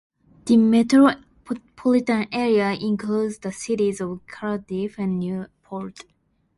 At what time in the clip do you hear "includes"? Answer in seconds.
2.73-3.37